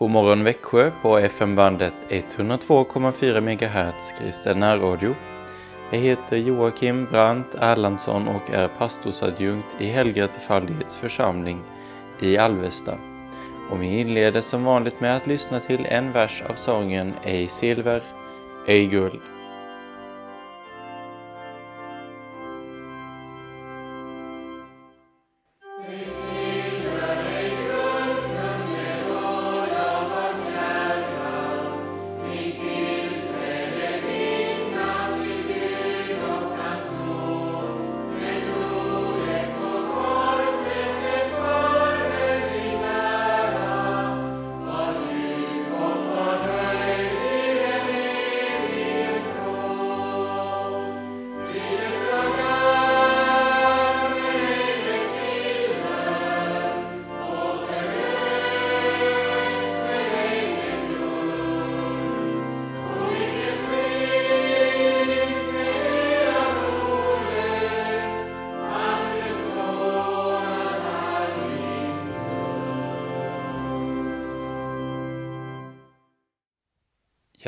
[0.00, 5.14] God morgon Växjö på FM-bandet 102,4 MHz Kristen närradio.
[5.90, 11.60] Jag heter Joakim Brandt Erlandsson och är pastorsadjunkt i Helgatefaldighets församling
[12.20, 12.94] i Alvesta.
[13.70, 18.02] Och vi inleder som vanligt med att lyssna till en vers av sången Ej silver,
[18.66, 19.20] ej guld.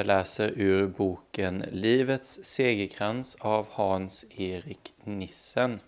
[0.03, 5.81] Jag läser ur boken Livets segerkrans av Hans-Erik Nissen.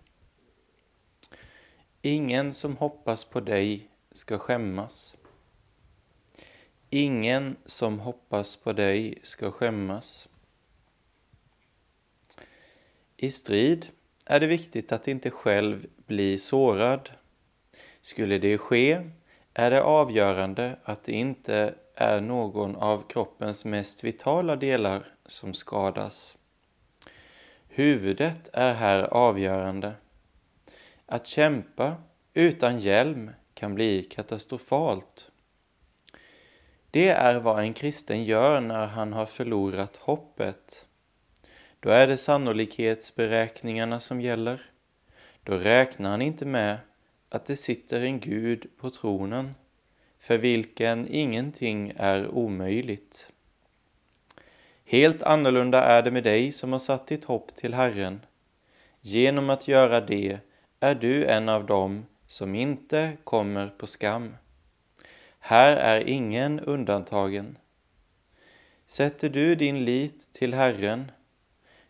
[2.02, 5.16] Ingen som hoppas på dig ska skämmas.
[6.90, 10.28] Ingen som hoppas på dig ska skämmas.
[13.16, 13.86] I strid
[14.26, 17.10] är det viktigt att inte själv bli sårad.
[18.00, 19.10] Skulle det ske
[19.54, 26.36] är det avgörande att det inte är någon av kroppens mest vitala delar som skadas.
[27.68, 29.92] Huvudet är här avgörande.
[31.06, 31.96] Att kämpa
[32.34, 35.30] utan hjälm kan bli katastrofalt.
[36.90, 40.86] Det är vad en kristen gör när han har förlorat hoppet.
[41.80, 44.60] Då är det sannolikhetsberäkningarna som gäller.
[45.42, 46.78] Då räknar han inte med
[47.28, 49.54] att det sitter en Gud på tronen
[50.24, 53.32] för vilken ingenting är omöjligt.
[54.84, 58.20] Helt annorlunda är det med dig som har satt ditt hopp till Herren.
[59.00, 60.38] Genom att göra det
[60.80, 64.36] är du en av dem som inte kommer på skam.
[65.38, 67.58] Här är ingen undantagen.
[68.86, 71.12] Sätter du din lit till Herren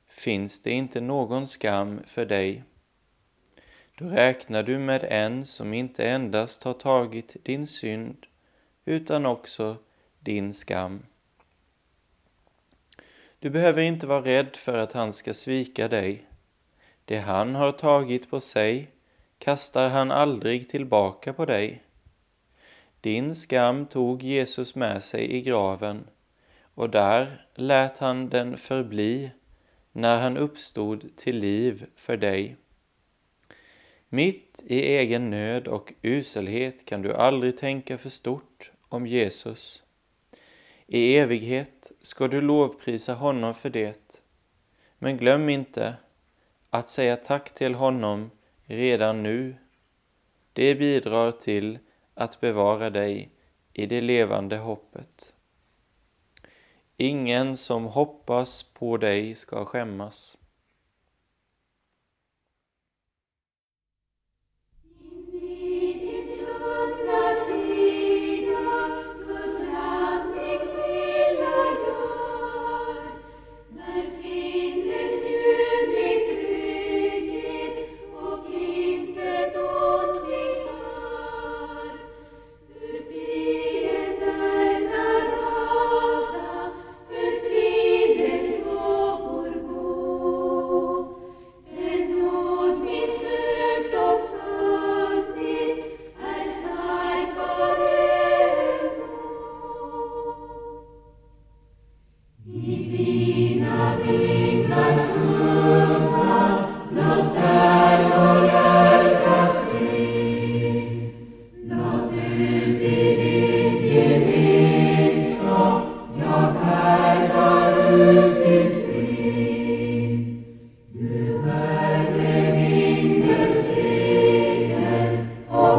[0.06, 2.64] finns det inte någon skam för dig.
[3.98, 8.26] Då räknar du med en som inte endast har tagit din synd
[8.84, 9.76] utan också
[10.20, 11.02] din skam.
[13.38, 16.26] Du behöver inte vara rädd för att han ska svika dig.
[17.04, 18.90] Det han har tagit på sig
[19.38, 21.82] kastar han aldrig tillbaka på dig.
[23.00, 26.06] Din skam tog Jesus med sig i graven
[26.74, 29.30] och där lät han den förbli
[29.92, 32.56] när han uppstod till liv för dig.
[34.14, 39.82] Mitt i egen nöd och uselhet kan du aldrig tänka för stort om Jesus.
[40.86, 44.22] I evighet ska du lovprisa honom för det.
[44.98, 45.94] Men glöm inte
[46.70, 48.30] att säga tack till honom
[48.64, 49.56] redan nu.
[50.52, 51.78] Det bidrar till
[52.14, 53.30] att bevara dig
[53.72, 55.34] i det levande hoppet.
[56.96, 60.36] Ingen som hoppas på dig ska skämmas.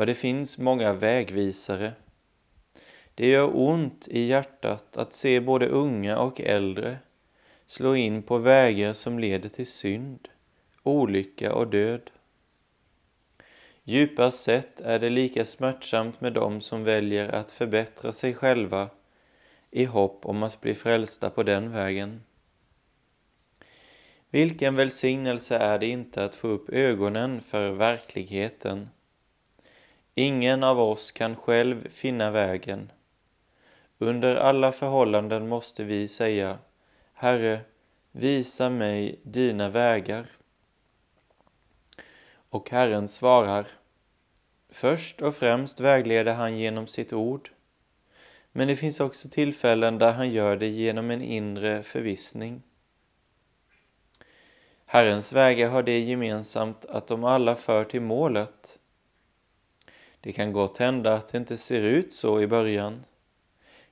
[0.00, 1.92] Vad det finns många vägvisare.
[3.14, 6.98] Det gör ont i hjärtat att se både unga och äldre
[7.66, 10.28] slå in på vägar som leder till synd,
[10.82, 12.10] olycka och död.
[13.82, 18.90] Djupast sett är det lika smärtsamt med dem som väljer att förbättra sig själva
[19.70, 22.22] i hopp om att bli frälsta på den vägen.
[24.30, 28.88] Vilken välsignelse är det inte att få upp ögonen för verkligheten.
[30.20, 32.92] Ingen av oss kan själv finna vägen.
[33.98, 36.58] Under alla förhållanden måste vi säga
[37.12, 37.60] Herre,
[38.12, 40.26] visa mig dina vägar.
[42.50, 43.66] Och Herren svarar
[44.68, 47.50] Först och främst vägleder han genom sitt ord.
[48.52, 52.62] Men det finns också tillfällen där han gör det genom en inre förvissning.
[54.86, 58.79] Herrens vägar har det gemensamt att de alla för till målet.
[60.20, 63.04] Det kan gott hända att det inte ser ut så i början.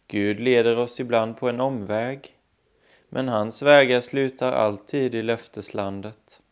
[0.07, 2.37] Gud leder oss ibland på en omväg,
[3.09, 6.43] men hans vägar slutar alltid i löfteslandet.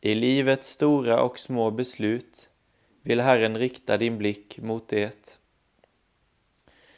[0.00, 2.48] I livets stora och små beslut
[3.02, 5.38] vill Herren rikta din blick mot det.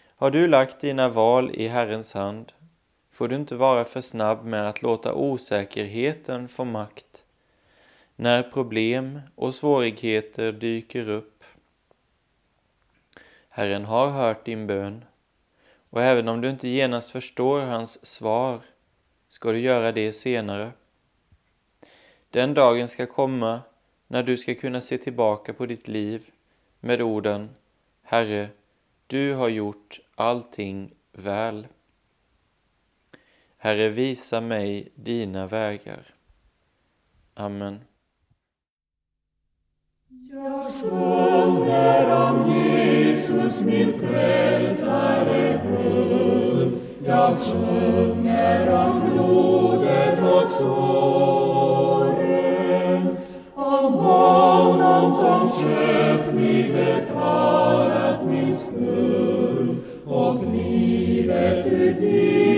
[0.04, 2.52] Har du lagt dina val i Herrens hand
[3.12, 7.24] får du inte vara för snabb med att låta osäkerheten få makt
[8.22, 11.44] när problem och svårigheter dyker upp.
[13.48, 15.04] Herren har hört din bön
[15.90, 18.60] och även om du inte genast förstår hans svar
[19.28, 20.72] ska du göra det senare.
[22.30, 23.60] Den dagen ska komma
[24.06, 26.30] när du ska kunna se tillbaka på ditt liv
[26.80, 27.50] med orden
[28.02, 28.48] Herre,
[29.06, 31.66] du har gjort allting väl.
[33.56, 36.14] Herre, visa mig dina vägar.
[37.34, 37.80] Amen.
[40.32, 46.72] Jag sjunger om Jesus min frälsare hög.
[47.06, 51.96] Jag sjunger om blodet och såren.
[53.54, 59.76] Om honom som köpt mig, betalat min skuld
[60.06, 62.51] och livet utgivit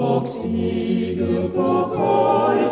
[0.00, 2.70] Auf sie geboren,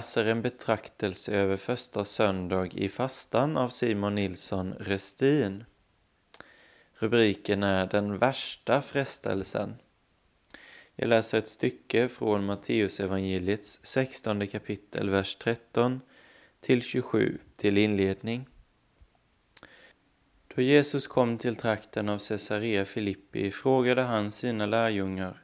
[0.00, 5.64] läser en betraktelse över första söndag i fastan av Simon Nilsson Restin.
[6.94, 9.74] Rubriken är Den värsta frestelsen.
[10.96, 16.00] Jag läser ett stycke från Matteusevangeliets 16 kapitel, vers 13
[16.60, 18.46] till 27 till inledning.
[20.54, 25.42] Då Jesus kom till trakten av Caesarea Filippi frågade han sina lärjungar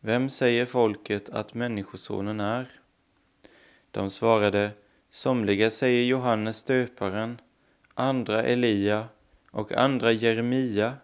[0.00, 2.77] Vem säger folket att Människosonen är?
[3.98, 4.70] De svarade
[5.10, 7.40] Somliga säger Johannes döparen,
[7.94, 9.08] andra Elia
[9.50, 10.94] och andra Jeremia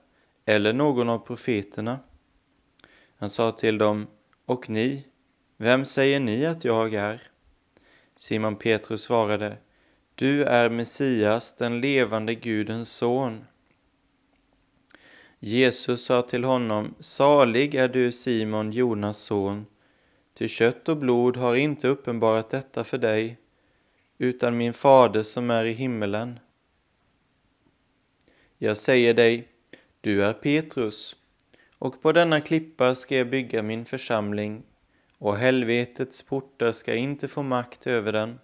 [0.45, 1.99] eller någon av profeterna.
[3.17, 4.07] Han sa till dem,
[4.47, 5.07] och ni,
[5.57, 7.23] vem säger ni att jag är?
[8.17, 9.57] Simon Petrus svarade,
[10.15, 13.45] du är Messias, den levande Gudens son.
[15.39, 19.67] Jesus sa till honom, salig är du Simon, Jonas son,
[20.35, 23.39] ty kött och blod har inte uppenbarat detta för dig,
[24.19, 26.39] utan min fader som är i himmelen.
[28.59, 29.49] Jag säger dig,
[30.01, 31.17] du är Petrus,
[31.79, 34.63] och på denna klippa ska jag bygga min församling,
[35.19, 38.39] och helvetets portar ska inte få makt över den.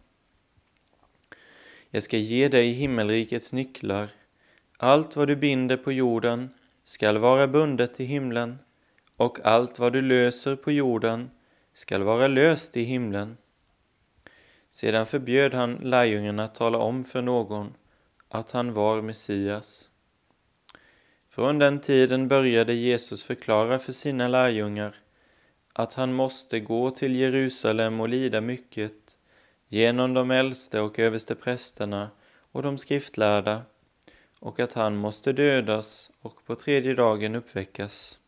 [1.90, 4.10] Jag ska ge dig himmelrikets nycklar.
[4.76, 6.50] Allt vad du binder på jorden
[6.84, 8.58] skall vara bundet i himlen,
[9.16, 11.30] och allt vad du löser på jorden
[11.72, 13.36] skall vara löst i himlen.
[14.70, 17.74] Sedan förbjöd han lärjungarna att tala om för någon
[18.28, 19.90] att han var Messias.
[21.30, 24.94] Från den tiden började Jesus förklara för sina lärjungar
[25.72, 29.16] att han måste gå till Jerusalem och lida mycket
[29.68, 32.10] genom de äldste och överste prästerna
[32.52, 33.62] och de skriftlärda
[34.40, 38.19] och att han måste dödas och på tredje dagen uppväckas.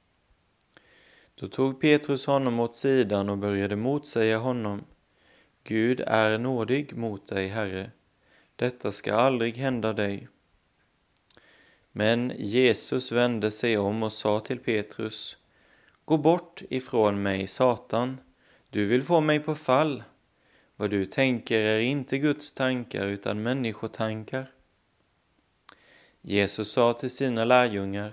[1.42, 4.84] Då tog Petrus honom åt sidan och började motsäga honom.
[5.64, 7.90] Gud är nådig mot dig, Herre.
[8.56, 10.28] Detta ska aldrig hända dig.
[11.92, 15.37] Men Jesus vände sig om och sa till Petrus,
[16.04, 18.20] Gå bort ifrån mig, Satan,
[18.70, 20.02] du vill få mig på fall.
[20.76, 24.50] Vad du tänker är inte Guds tankar utan människotankar.
[26.20, 28.12] Jesus sa till sina lärjungar,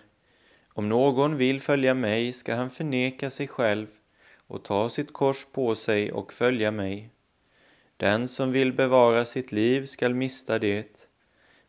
[0.79, 3.87] om någon vill följa mig ska han förneka sig själv
[4.47, 7.09] och ta sitt kors på sig och följa mig.
[7.97, 11.07] Den som vill bevara sitt liv skall mista det,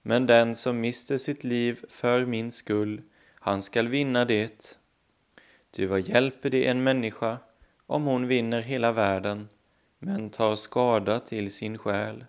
[0.03, 3.03] men den som mister sitt liv för min skull,
[3.35, 4.79] han skall vinna det.
[5.71, 7.39] Ty vad hjälper det en människa
[7.87, 9.49] om hon vinner hela världen,
[9.99, 12.25] men tar skada till sin själ?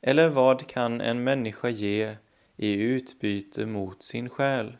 [0.00, 2.16] Eller vad kan en människa ge
[2.56, 4.76] i utbyte mot sin själ?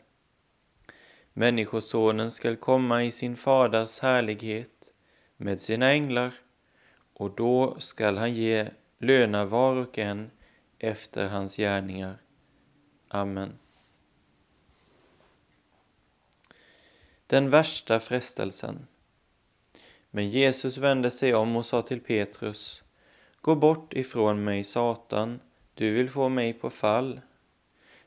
[1.33, 4.91] Människosonen skall komma i sin faders härlighet
[5.37, 6.33] med sina änglar
[7.13, 10.31] och då skall han ge löna var och en
[10.79, 12.17] efter hans gärningar.
[13.07, 13.59] Amen.
[17.27, 18.87] Den värsta frestelsen.
[20.11, 22.83] Men Jesus vände sig om och sa till Petrus,
[23.41, 25.39] Gå bort ifrån mig, Satan,
[25.73, 27.21] du vill få mig på fall.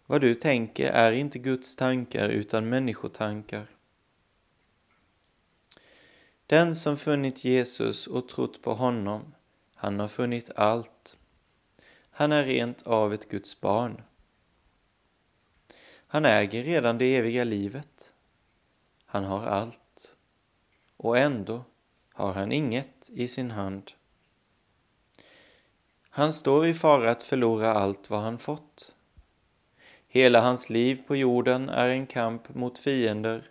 [0.06, 3.66] Vad du tänker är inte Guds tankar utan människotankar.
[6.46, 9.34] Den som funnit Jesus och trott på honom,
[9.74, 11.16] han har funnit allt.
[12.10, 14.02] Han är rent av ett Guds barn.
[16.06, 18.12] Han äger redan det eviga livet.
[19.04, 20.16] Han har allt.
[20.96, 21.64] Och ändå
[22.12, 23.92] har han inget i sin hand.
[26.10, 28.95] Han står i fara att förlora allt vad han fått.
[30.08, 33.50] Hela hans liv på jorden är en kamp mot fiender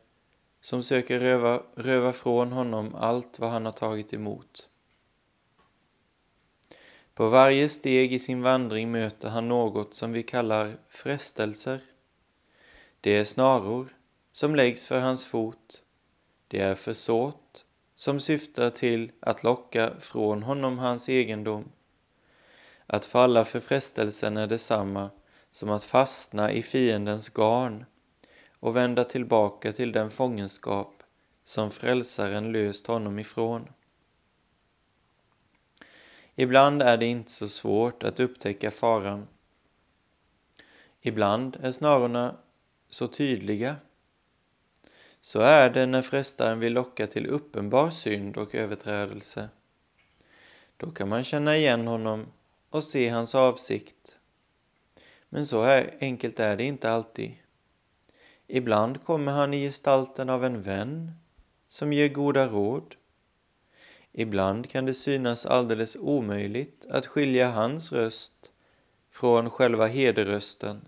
[0.61, 4.69] som söker röva, röva från honom allt vad han har tagit emot.
[7.13, 11.81] På varje steg i sin vandring möter han något som vi kallar frestelser.
[13.01, 13.87] Det är snaror
[14.31, 15.81] som läggs för hans fot.
[16.47, 21.71] Det är försåt som syftar till att locka från honom hans egendom.
[22.87, 25.09] Att falla för frestelsen är detsamma
[25.55, 27.85] som att fastna i fiendens garn
[28.59, 31.03] och vända tillbaka till den fångenskap
[31.43, 33.69] som frälsaren löst honom ifrån.
[36.35, 39.27] Ibland är det inte så svårt att upptäcka faran.
[41.01, 42.35] Ibland är snarorna
[42.89, 43.75] så tydliga.
[45.21, 49.49] Så är det när frestaren vill locka till uppenbar synd och överträdelse.
[50.77, 52.25] Då kan man känna igen honom
[52.69, 54.14] och se hans avsikt.
[55.35, 57.31] Men så här enkelt är det inte alltid.
[58.47, 61.11] Ibland kommer han i gestalten av en vän
[61.67, 62.95] som ger goda råd.
[64.11, 68.33] Ibland kan det synas alldeles omöjligt att skilja hans röst
[69.11, 70.87] från själva hederrösten.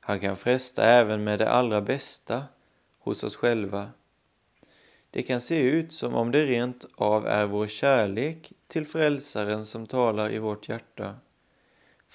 [0.00, 2.44] Han kan fresta även med det allra bästa
[2.98, 3.90] hos oss själva.
[5.10, 9.86] Det kan se ut som om det rent av är vår kärlek till Frälsaren som
[9.86, 11.14] talar i vårt hjärta,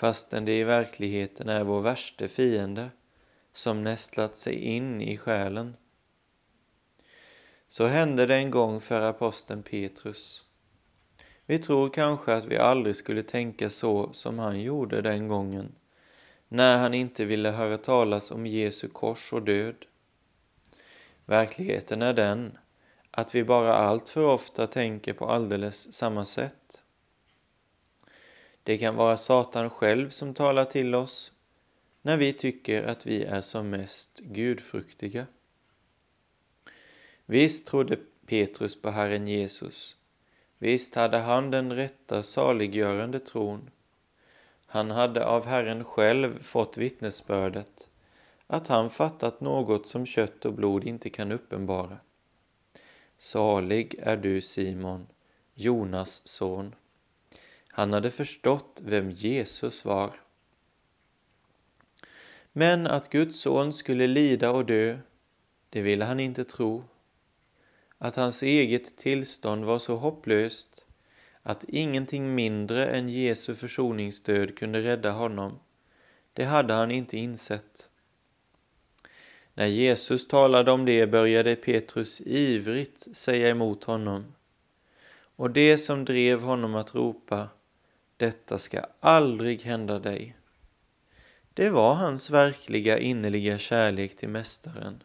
[0.02, 2.90] fastän det i verkligheten är vår värste fiende
[3.54, 5.76] som nästlat sig in i själen.
[7.68, 10.44] Så hände det en gång för aposteln Petrus.
[11.46, 15.76] Vi tror kanske att vi aldrig skulle tänka så som han gjorde den gången,
[16.48, 19.86] när han inte ville höra talas om Jesu kors och död.
[21.26, 22.58] Verkligheten är den
[23.12, 26.81] att vi bara allt för ofta tänker på alldeles samma sätt.
[28.64, 31.32] Det kan vara Satan själv som talar till oss
[32.02, 35.26] när vi tycker att vi är som mest gudfruktiga.
[37.26, 39.98] Visst trodde Petrus på Herren Jesus.
[40.58, 43.70] Visst hade han den rätta saliggörande tron.
[44.66, 47.88] Han hade av Herren själv fått vittnesbördet
[48.48, 51.98] att han fattat något som kött och blod inte kan uppenbara.
[53.18, 55.08] Salig är du Simon,
[55.54, 56.76] Jonas son.
[57.72, 60.14] Han hade förstått vem Jesus var.
[62.54, 64.98] Men att Guds son skulle lida och dö,
[65.70, 66.84] det ville han inte tro.
[67.98, 70.86] Att hans eget tillstånd var så hopplöst
[71.44, 75.60] att ingenting mindre än Jesu försoningsdöd kunde rädda honom,
[76.34, 77.90] det hade han inte insett.
[79.54, 84.34] När Jesus talade om det började Petrus ivrigt säga emot honom.
[85.36, 87.50] Och det som drev honom att ropa
[88.22, 90.38] ”Detta ska aldrig hända dig”
[91.54, 95.04] det var hans verkliga innerliga kärlek till Mästaren.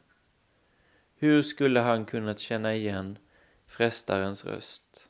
[1.18, 3.18] Hur skulle han kunnat känna igen
[3.66, 5.05] frestarens röst?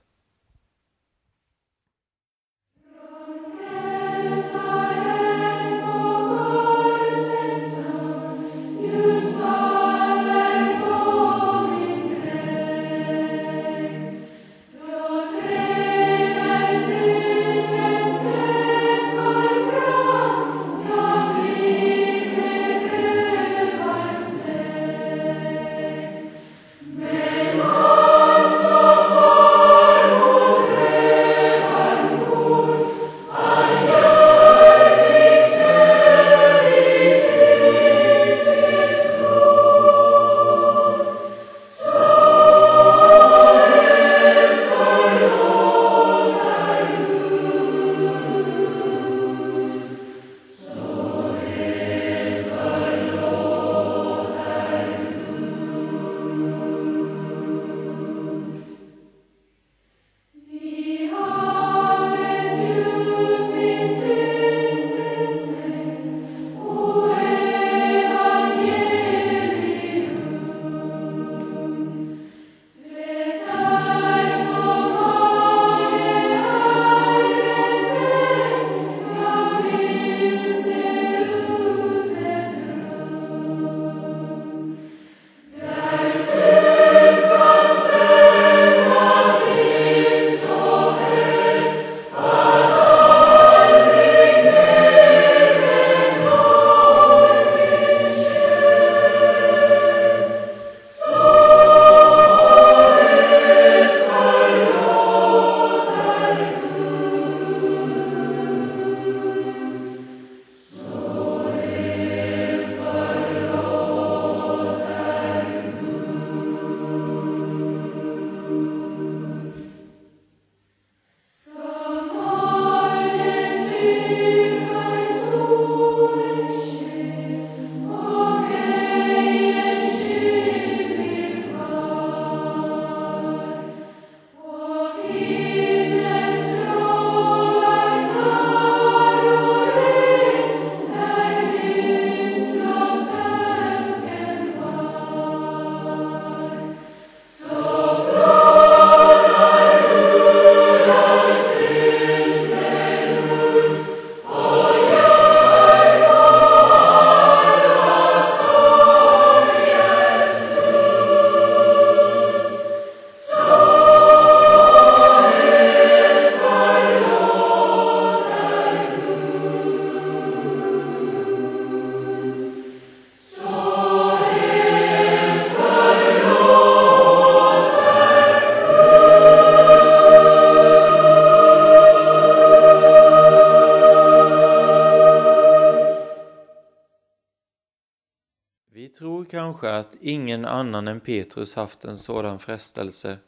[190.47, 193.19] Annan än Petrus haft en sådan frestelse.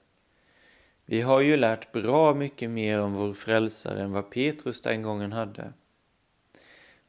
[1.06, 5.32] Vi har ju lärt bra mycket mer om vår frälsare än vad Petrus den gången
[5.32, 5.72] hade.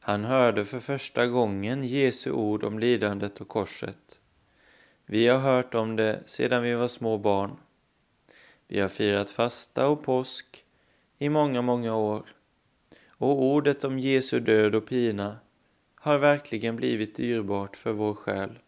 [0.00, 4.20] Han hörde för första gången Jesu ord om lidandet och korset.
[5.06, 7.56] Vi har hört om det sedan vi var små barn.
[8.68, 10.64] Vi har firat fasta och påsk
[11.18, 12.22] i många, många år.
[13.10, 15.36] Och ordet om Jesu död och pina
[15.94, 18.58] har verkligen blivit dyrbart för vår själ.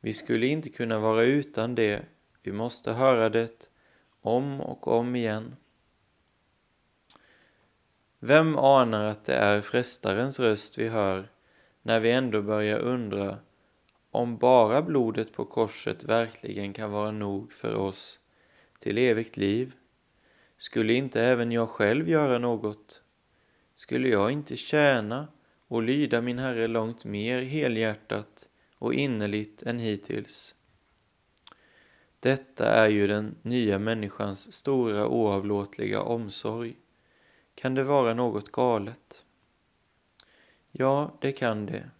[0.00, 2.02] Vi skulle inte kunna vara utan det,
[2.42, 3.68] vi måste höra det
[4.20, 5.56] om och om igen.
[8.18, 11.28] Vem anar att det är frestarens röst vi hör
[11.82, 13.38] när vi ändå börjar undra
[14.10, 18.18] om bara blodet på korset verkligen kan vara nog för oss
[18.78, 19.72] till evigt liv?
[20.56, 23.02] Skulle inte även jag själv göra något?
[23.74, 25.28] Skulle jag inte tjäna
[25.68, 28.47] och lyda min Herre långt mer helhjärtat
[28.78, 30.54] och innerligt än hittills?
[32.20, 36.76] Detta är ju den nya människans stora oavlåtliga omsorg.
[37.54, 39.24] Kan det vara något galet?
[40.70, 41.90] Ja, det kan det.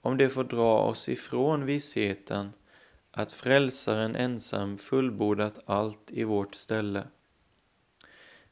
[0.00, 2.52] Om det får dra oss ifrån vissheten
[3.10, 7.06] att Frälsaren ensam fullbordat allt i vårt ställe.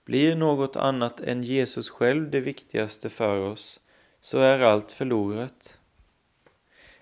[0.05, 3.81] Blir något annat än Jesus själv det viktigaste för oss,
[4.21, 5.79] så är allt förlorat.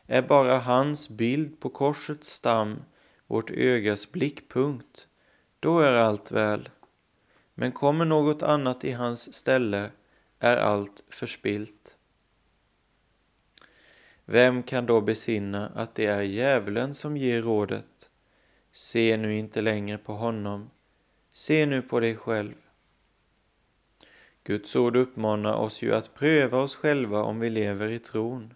[0.07, 2.83] Är bara hans bild på korsets stam
[3.27, 5.09] vårt ögas blickpunkt,
[5.61, 6.69] då är allt väl.
[7.55, 9.91] Men kommer något annat i hans ställe
[10.39, 11.97] är allt förspilt.
[14.25, 18.11] Vem kan då besinna att det är djävulen som ger rådet?
[18.73, 20.71] Se nu inte längre på honom,
[21.31, 22.55] se nu på dig själv.
[24.45, 28.55] Guds ord uppmanar oss ju att pröva oss själva om vi lever i tron.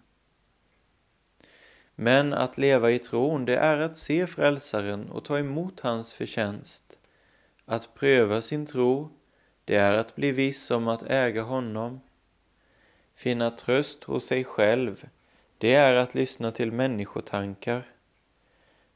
[2.03, 6.97] Men att leva i tron, det är att se frälsaren och ta emot hans förtjänst.
[7.65, 9.09] Att pröva sin tro,
[9.65, 12.01] det är att bli viss om att äga honom.
[13.15, 15.05] Finna tröst hos sig själv,
[15.57, 17.91] det är att lyssna till människotankar.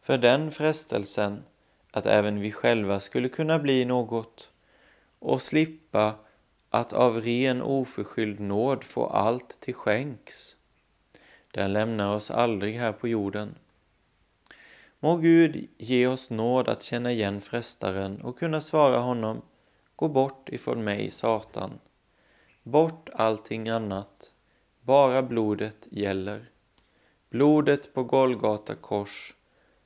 [0.02, 1.44] För den frestelsen,
[1.92, 4.50] att även vi själva skulle kunna bli något
[5.20, 6.16] och slippa
[6.70, 10.55] att av ren oförskylld nåd få allt till skänks.
[11.56, 13.56] Den lämnar oss aldrig här på jorden.
[15.00, 19.42] Må Gud ge oss nåd att känna igen frestaren och kunna svara honom
[19.96, 21.80] Gå bort ifrån mig, Satan.
[22.64, 24.32] Bort allting annat.
[24.82, 26.52] Bara blodet gäller.
[27.30, 29.34] Blodet på Golgata kors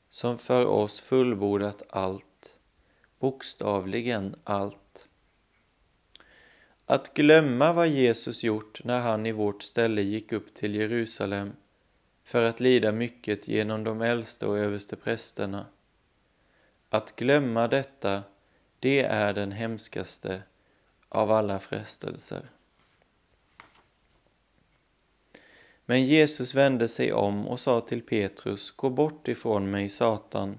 [0.10, 2.56] som för oss fullbordat allt.
[3.20, 5.09] Bokstavligen allt.
[6.91, 11.54] Att glömma vad Jesus gjort när han i vårt ställe gick upp till Jerusalem
[12.23, 15.65] för att lida mycket genom de äldste och överste prästerna.
[16.89, 18.23] Att glömma detta,
[18.80, 20.41] det är den hemskaste
[21.10, 22.49] av alla frestelser.
[25.86, 30.58] Men Jesus vände sig om och sa till Petrus, gå bort ifrån mig, Satan,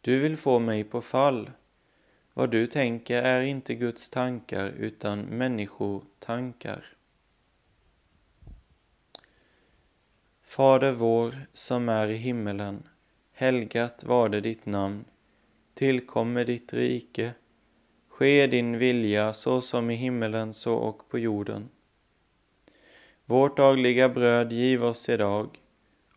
[0.00, 1.50] du vill få mig på fall.
[2.38, 6.84] Vad du tänker är inte Guds tankar utan människotankar.
[10.44, 12.82] Fader vår som är i himmelen.
[13.32, 15.04] Helgat var det ditt namn.
[15.74, 17.32] Tillkommer ditt rike.
[18.08, 21.68] Ske din vilja så som i himmelen så och på jorden.
[23.24, 25.58] Vårt dagliga bröd giv oss idag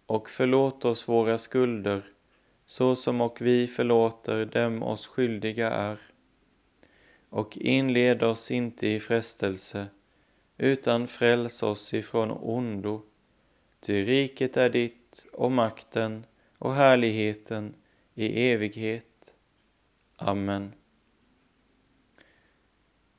[0.06, 2.04] och förlåt oss våra skulder
[2.66, 6.11] så som och vi förlåter dem oss skyldiga är.
[7.32, 9.88] Och inled oss inte i frestelse
[10.58, 13.02] utan fräls oss ifrån ondo
[13.80, 16.26] Ty riket är ditt och makten
[16.58, 17.76] och härligheten
[18.14, 19.34] i evighet.
[20.16, 20.74] Amen.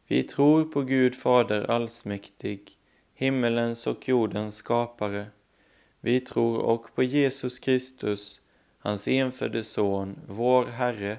[0.07, 2.71] Vi tror på Gud Fader allsmäktig,
[3.15, 5.27] himmelens och jordens skapare.
[6.01, 8.41] Vi tror och på Jesus Kristus,
[8.79, 11.19] hans enfödde Son, vår Herre,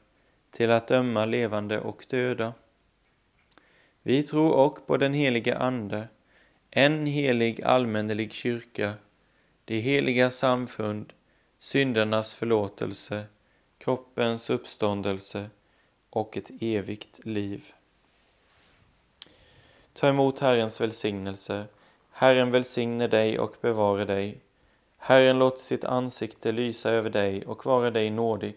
[0.51, 2.53] till att döma levande och döda.
[4.01, 6.07] Vi tror och på den helige Ande,
[6.71, 8.93] en helig allmännelig kyrka,
[9.65, 11.13] det heliga samfund,
[11.59, 13.23] syndernas förlåtelse,
[13.77, 15.49] kroppens uppståndelse
[16.09, 17.73] och ett evigt liv.
[19.93, 21.65] Ta emot Herrens välsignelse.
[22.11, 24.37] Herren välsigne dig och bevare dig.
[24.97, 28.55] Herren låt sitt ansikte lysa över dig och vara dig nådig.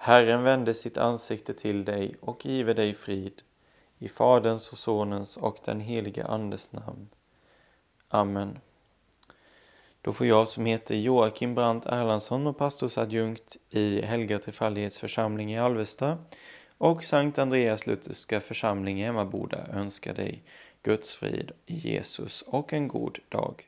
[0.00, 3.42] Herren vände sitt ansikte till dig och give dig frid.
[3.98, 7.08] I Faderns och Sonens och den helige Andes namn.
[8.08, 8.58] Amen.
[10.00, 15.58] Då får jag som heter Joakim Brandt Erlandsson och pastorsadjunkt i Helga Trefaldighets församling i
[15.58, 16.18] Alvesta
[16.78, 20.42] och Sankt Andreas Lutherska församling i Emmaboda önskar dig
[20.82, 23.64] Guds frid i Jesus och en god dag.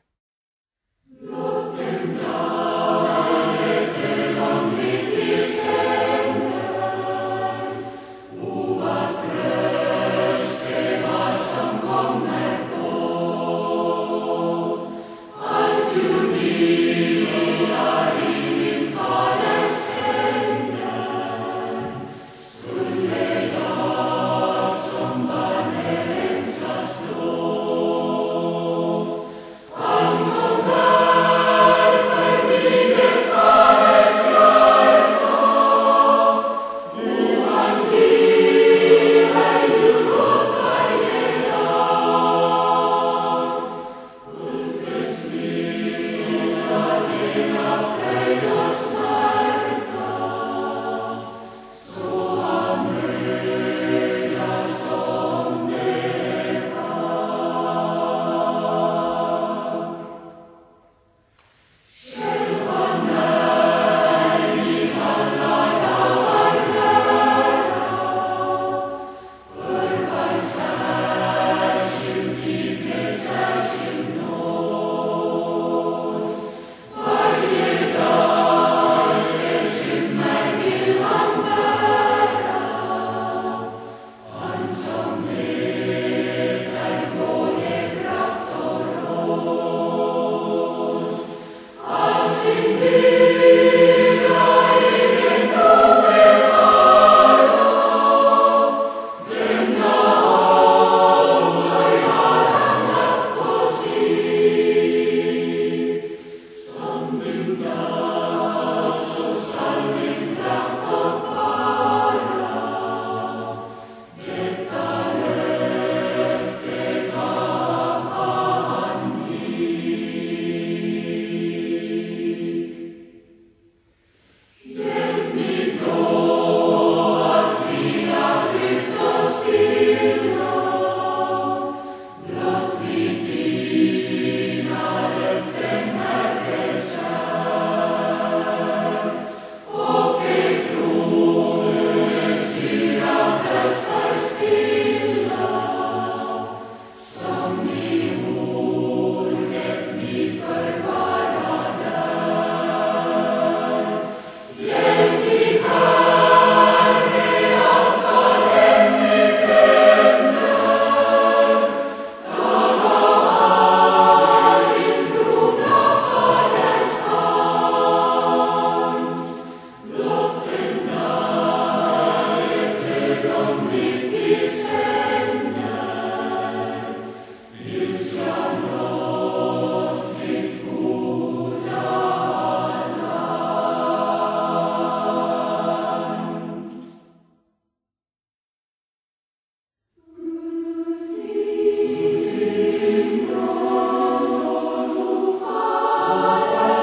[196.21, 196.80] Father.